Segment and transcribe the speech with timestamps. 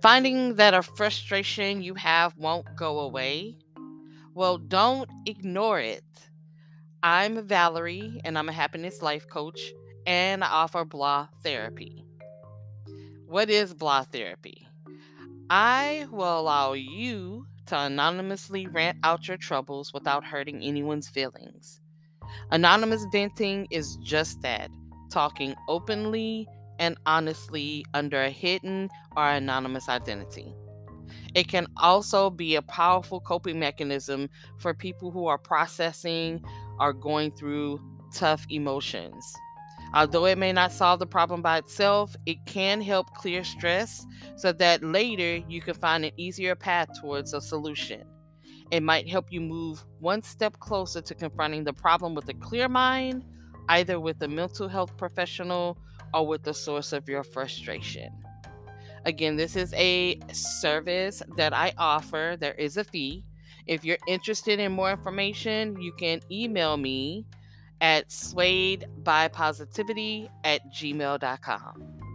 [0.00, 3.56] Finding that a frustration you have won't go away?
[4.32, 6.04] Well, don't ignore it.
[7.02, 9.60] I'm Valerie, and I'm a happiness life coach,
[10.06, 12.04] and I offer blah therapy.
[13.26, 14.68] What is blah therapy?
[15.50, 21.80] I will allow you to anonymously rant out your troubles without hurting anyone's feelings.
[22.52, 24.70] Anonymous venting is just that
[25.10, 26.46] talking openly
[26.78, 30.54] and honestly under a hidden or anonymous identity.
[31.34, 36.42] It can also be a powerful coping mechanism for people who are processing
[36.78, 37.80] or going through
[38.14, 39.34] tough emotions.
[39.94, 44.04] Although it may not solve the problem by itself, it can help clear stress
[44.36, 48.02] so that later you can find an easier path towards a solution.
[48.70, 52.68] It might help you move one step closer to confronting the problem with a clear
[52.68, 53.24] mind,
[53.70, 55.78] either with a mental health professional
[56.12, 58.12] or with the source of your frustration.
[59.04, 62.36] Again, this is a service that I offer.
[62.38, 63.24] There is a fee.
[63.66, 67.24] If you're interested in more information, you can email me
[67.80, 72.07] at swayedbypositivity at gmail.com.